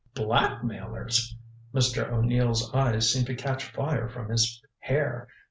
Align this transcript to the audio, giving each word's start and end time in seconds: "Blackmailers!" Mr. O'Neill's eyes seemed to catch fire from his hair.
"Blackmailers!" 0.15 1.35
Mr. 1.75 2.09
O'Neill's 2.11 2.73
eyes 2.73 3.13
seemed 3.13 3.27
to 3.27 3.35
catch 3.35 3.63
fire 3.65 4.09
from 4.09 4.29
his 4.29 4.59
hair. 4.79 5.27